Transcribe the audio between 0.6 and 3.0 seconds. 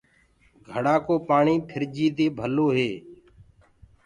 گھڙآ ڪو پآڻي ڦِرجي دي ڀلو هي۔